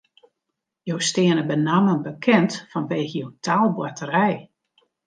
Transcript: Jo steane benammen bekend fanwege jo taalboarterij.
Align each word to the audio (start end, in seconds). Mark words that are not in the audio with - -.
Jo 0.91 0.95
steane 1.09 1.43
benammen 1.51 2.01
bekend 2.09 2.59
fanwege 2.73 3.17
jo 3.21 3.27
taalboarterij. 3.51 4.37